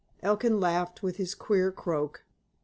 [0.23, 2.25] Elkin laughed, with his queer croak.